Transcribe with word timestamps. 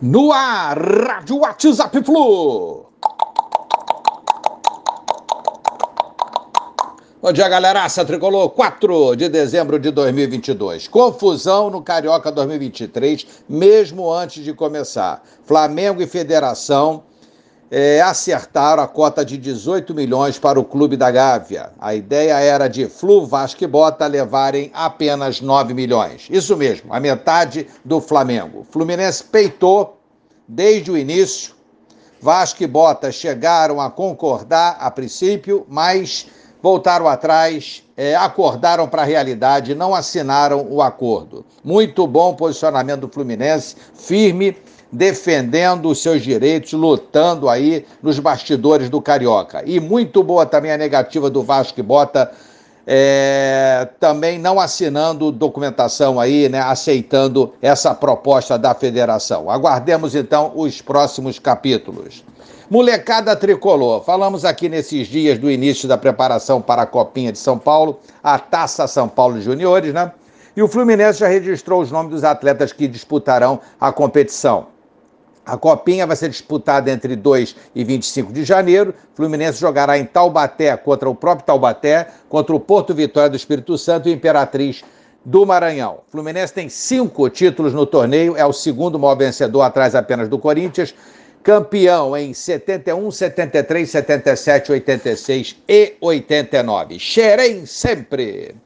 No 0.00 0.32
ar, 0.32 0.78
Rádio 0.78 1.38
WhatsApp 1.38 2.02
Flu. 2.02 2.86
Bom 7.24 7.32
dia, 7.32 7.48
galeraça. 7.48 8.04
Tricolor, 8.04 8.50
4 8.50 9.16
de 9.16 9.30
dezembro 9.30 9.78
de 9.78 9.90
2022. 9.90 10.88
Confusão 10.88 11.70
no 11.70 11.80
Carioca 11.80 12.30
2023, 12.30 13.26
mesmo 13.48 14.12
antes 14.12 14.44
de 14.44 14.52
começar. 14.52 15.24
Flamengo 15.46 16.02
e 16.02 16.06
Federação 16.06 17.04
é, 17.76 18.00
acertaram 18.00 18.80
a 18.80 18.86
cota 18.86 19.24
de 19.24 19.36
18 19.36 19.92
milhões 19.92 20.38
para 20.38 20.60
o 20.60 20.64
Clube 20.64 20.96
da 20.96 21.10
Gávea. 21.10 21.72
A 21.80 21.92
ideia 21.92 22.38
era 22.38 22.68
de 22.68 22.86
Flu, 22.88 23.26
Vasco 23.26 23.64
e 23.64 23.66
Bota 23.66 24.06
levarem 24.06 24.70
apenas 24.72 25.40
9 25.40 25.74
milhões. 25.74 26.28
Isso 26.30 26.56
mesmo, 26.56 26.94
a 26.94 27.00
metade 27.00 27.66
do 27.84 28.00
Flamengo. 28.00 28.64
Fluminense 28.70 29.24
peitou 29.24 29.98
desde 30.46 30.92
o 30.92 30.96
início. 30.96 31.52
Vasco 32.20 32.62
e 32.62 32.66
Bota 32.68 33.10
chegaram 33.10 33.80
a 33.80 33.90
concordar 33.90 34.76
a 34.78 34.88
princípio, 34.88 35.66
mas 35.68 36.28
voltaram 36.62 37.08
atrás, 37.08 37.82
é, 37.96 38.14
acordaram 38.14 38.86
para 38.86 39.02
a 39.02 39.04
realidade, 39.04 39.74
não 39.74 39.96
assinaram 39.96 40.64
o 40.70 40.80
acordo. 40.80 41.44
Muito 41.64 42.06
bom 42.06 42.36
posicionamento 42.36 43.00
do 43.00 43.08
Fluminense, 43.08 43.74
firme, 43.94 44.56
defendendo 44.94 45.88
os 45.88 46.00
seus 46.00 46.22
direitos, 46.22 46.72
lutando 46.72 47.48
aí 47.48 47.84
nos 48.02 48.18
bastidores 48.18 48.88
do 48.88 49.00
Carioca. 49.00 49.62
E 49.66 49.80
muito 49.80 50.22
boa 50.22 50.46
também 50.46 50.70
a 50.70 50.78
negativa 50.78 51.28
do 51.28 51.42
Vasco 51.42 51.74
que 51.74 51.82
bota. 51.82 52.30
É, 52.86 53.88
também 53.98 54.38
não 54.38 54.60
assinando 54.60 55.32
documentação 55.32 56.20
aí, 56.20 56.50
né, 56.50 56.60
aceitando 56.60 57.54
essa 57.62 57.94
proposta 57.94 58.58
da 58.58 58.74
federação. 58.74 59.50
Aguardemos 59.50 60.14
então 60.14 60.52
os 60.54 60.82
próximos 60.82 61.38
capítulos. 61.38 62.22
Molecada 62.68 63.34
tricolor, 63.34 64.02
falamos 64.04 64.44
aqui 64.44 64.68
nesses 64.68 65.06
dias 65.06 65.38
do 65.38 65.50
início 65.50 65.88
da 65.88 65.96
preparação 65.96 66.60
para 66.60 66.82
a 66.82 66.86
Copinha 66.86 67.32
de 67.32 67.38
São 67.38 67.58
Paulo, 67.58 68.00
a 68.22 68.38
Taça 68.38 68.86
São 68.86 69.08
Paulo 69.08 69.40
Juniores, 69.40 69.94
né? 69.94 70.12
E 70.54 70.62
o 70.62 70.68
Fluminense 70.68 71.20
já 71.20 71.26
registrou 71.26 71.80
os 71.80 71.90
nomes 71.90 72.12
dos 72.12 72.24
atletas 72.24 72.70
que 72.70 72.86
disputarão 72.86 73.60
a 73.80 73.90
competição. 73.90 74.73
A 75.44 75.56
Copinha 75.56 76.06
vai 76.06 76.16
ser 76.16 76.30
disputada 76.30 76.90
entre 76.90 77.14
2 77.14 77.54
e 77.74 77.84
25 77.84 78.32
de 78.32 78.44
janeiro. 78.44 78.94
Fluminense 79.14 79.60
jogará 79.60 79.98
em 79.98 80.04
Taubaté 80.04 80.76
contra 80.76 81.08
o 81.08 81.14
próprio 81.14 81.46
Taubaté, 81.46 82.08
contra 82.28 82.54
o 82.54 82.60
Porto 82.60 82.94
Vitória 82.94 83.30
do 83.30 83.36
Espírito 83.36 83.76
Santo 83.76 84.08
e 84.08 84.12
Imperatriz 84.12 84.82
do 85.24 85.44
Maranhão. 85.44 85.98
Fluminense 86.08 86.52
tem 86.52 86.68
cinco 86.68 87.28
títulos 87.28 87.72
no 87.72 87.86
torneio, 87.86 88.36
é 88.36 88.44
o 88.44 88.52
segundo 88.52 88.98
maior 88.98 89.16
vencedor, 89.16 89.62
atrás 89.62 89.94
apenas 89.94 90.28
do 90.28 90.38
Corinthians 90.38 90.94
campeão 91.44 92.16
em 92.16 92.32
71, 92.32 93.10
73, 93.10 93.90
77, 93.90 94.72
86 94.72 95.56
e 95.68 95.94
89. 96.00 96.98
Xerém 96.98 97.66
sempre. 97.66 98.56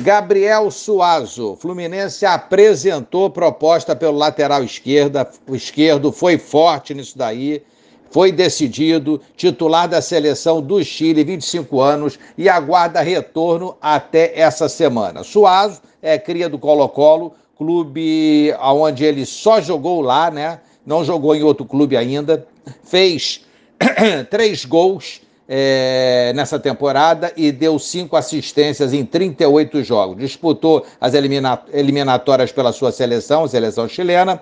Gabriel 0.00 0.70
Suazo, 0.70 1.56
Fluminense 1.56 2.24
apresentou 2.24 3.28
proposta 3.28 3.94
pelo 3.94 4.16
lateral 4.16 4.64
esquerda, 4.64 5.30
esquerdo 5.52 6.10
foi 6.10 6.38
forte 6.38 6.94
nisso 6.94 7.18
daí, 7.18 7.62
foi 8.10 8.32
decidido, 8.32 9.20
titular 9.36 9.86
da 9.86 10.00
seleção 10.00 10.62
do 10.62 10.82
Chile, 10.82 11.22
25 11.22 11.80
anos, 11.80 12.18
e 12.36 12.48
aguarda 12.48 13.02
retorno 13.02 13.76
até 13.80 14.38
essa 14.38 14.70
semana. 14.70 15.22
Suazo 15.22 15.82
é 16.00 16.18
cria 16.18 16.48
do 16.48 16.58
Colo-Colo, 16.58 17.34
clube 17.56 18.54
onde 18.58 19.04
ele 19.04 19.26
só 19.26 19.60
jogou 19.60 20.00
lá, 20.00 20.30
né? 20.30 20.60
não 20.84 21.04
jogou 21.04 21.36
em 21.36 21.42
outro 21.42 21.66
clube 21.66 21.94
ainda, 21.94 22.46
fez 22.82 23.44
três 24.30 24.64
gols 24.64 25.20
é, 25.52 26.32
nessa 26.32 26.60
temporada 26.60 27.32
e 27.36 27.50
deu 27.50 27.76
cinco 27.76 28.16
assistências 28.16 28.92
em 28.92 29.04
38 29.04 29.82
jogos. 29.82 30.16
Disputou 30.16 30.86
as 31.00 31.12
eliminatórias 31.12 32.52
pela 32.52 32.72
sua 32.72 32.92
seleção, 32.92 33.48
seleção 33.48 33.88
chilena, 33.88 34.40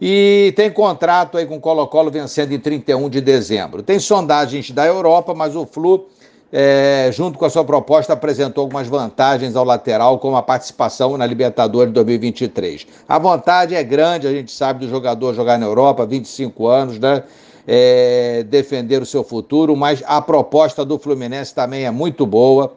e 0.00 0.52
tem 0.54 0.70
contrato 0.70 1.36
aí 1.36 1.46
com 1.46 1.56
o 1.56 1.60
Colo-Colo 1.60 2.12
vencendo 2.12 2.52
em 2.52 2.60
31 2.60 3.08
de 3.08 3.20
dezembro. 3.20 3.82
Tem 3.82 3.98
sondagens 3.98 4.70
da 4.70 4.86
Europa, 4.86 5.34
mas 5.34 5.56
o 5.56 5.66
Flu 5.66 6.06
é, 6.52 7.10
junto 7.12 7.38
com 7.38 7.44
a 7.44 7.50
sua 7.50 7.64
proposta, 7.64 8.12
apresentou 8.12 8.62
algumas 8.62 8.86
vantagens 8.86 9.56
ao 9.56 9.64
lateral, 9.64 10.18
como 10.18 10.36
a 10.36 10.42
participação 10.42 11.16
na 11.16 11.26
Libertadores 11.26 11.92
2023. 11.92 12.86
A 13.08 13.18
vontade 13.18 13.74
é 13.74 13.82
grande, 13.82 14.28
a 14.28 14.32
gente 14.32 14.52
sabe 14.52 14.86
do 14.86 14.88
jogador 14.88 15.34
jogar 15.34 15.58
na 15.58 15.66
Europa, 15.66 16.06
25 16.06 16.68
anos, 16.68 16.98
né? 17.00 17.24
É, 17.66 18.44
defender 18.48 19.02
o 19.02 19.06
seu 19.06 19.24
futuro, 19.24 19.76
mas 19.76 20.02
a 20.06 20.22
proposta 20.22 20.84
do 20.84 20.98
Fluminense 20.98 21.54
também 21.54 21.84
é 21.84 21.90
muito 21.90 22.24
boa. 22.24 22.76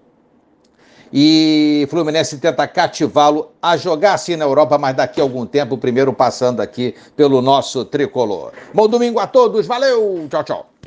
E 1.11 1.87
Fluminense 1.89 2.37
tenta 2.37 2.67
cativá-lo 2.67 3.49
a 3.61 3.75
jogar 3.75 4.13
assim 4.13 4.35
na 4.35 4.45
Europa, 4.45 4.77
mas 4.77 4.95
daqui 4.95 5.19
a 5.19 5.23
algum 5.23 5.45
tempo, 5.45 5.77
primeiro 5.77 6.13
passando 6.13 6.59
aqui 6.59 6.95
pelo 7.15 7.41
nosso 7.41 7.83
tricolor. 7.85 8.51
Bom 8.73 8.87
domingo 8.87 9.19
a 9.19 9.25
todos, 9.25 9.65
valeu, 9.65 10.27
tchau, 10.29 10.43
tchau. 10.43 10.69